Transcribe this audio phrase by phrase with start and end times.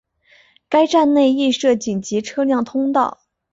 [0.67, 3.19] 该站内亦设紧急车辆通道。